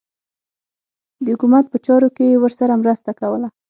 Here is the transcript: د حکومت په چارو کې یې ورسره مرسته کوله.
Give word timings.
د 1.23 1.25
حکومت 1.33 1.65
په 1.69 1.77
چارو 1.85 2.09
کې 2.15 2.25
یې 2.31 2.37
ورسره 2.43 2.73
مرسته 2.83 3.11
کوله. 3.19 3.47